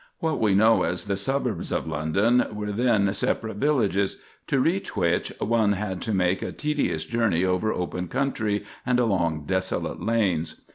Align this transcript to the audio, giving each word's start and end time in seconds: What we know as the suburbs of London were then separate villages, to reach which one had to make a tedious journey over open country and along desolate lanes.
What 0.17 0.39
we 0.39 0.55
know 0.55 0.81
as 0.81 1.05
the 1.05 1.15
suburbs 1.15 1.71
of 1.71 1.85
London 1.85 2.43
were 2.53 2.71
then 2.71 3.13
separate 3.13 3.57
villages, 3.57 4.17
to 4.47 4.59
reach 4.59 4.97
which 4.97 5.31
one 5.39 5.73
had 5.73 6.01
to 6.01 6.11
make 6.11 6.41
a 6.41 6.51
tedious 6.51 7.05
journey 7.05 7.45
over 7.45 7.71
open 7.71 8.07
country 8.07 8.63
and 8.83 8.99
along 8.99 9.45
desolate 9.45 10.01
lanes. 10.01 10.61